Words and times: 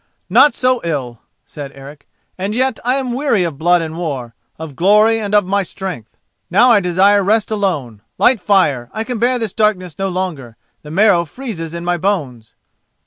"Not 0.31 0.55
so 0.55 0.81
ill!" 0.83 1.19
said 1.45 1.73
Eric; 1.75 2.07
"and 2.35 2.55
yet 2.55 2.79
I 2.83 2.95
am 2.95 3.11
weary 3.13 3.43
of 3.43 3.59
blood 3.59 3.83
and 3.83 3.95
war, 3.99 4.33
of 4.57 4.75
glory 4.75 5.19
and 5.19 5.35
of 5.35 5.45
my 5.45 5.61
strength. 5.61 6.17
Now 6.49 6.71
I 6.71 6.79
desire 6.79 7.23
rest 7.23 7.51
alone. 7.51 8.01
Light 8.17 8.39
fire—I 8.39 9.03
can 9.03 9.19
bear 9.19 9.37
this 9.37 9.53
darkness 9.53 9.99
no 9.99 10.07
longer; 10.09 10.57
the 10.81 10.89
marrow 10.89 11.23
freezes 11.23 11.75
in 11.75 11.85
my 11.85 11.97
bones." 11.97 12.55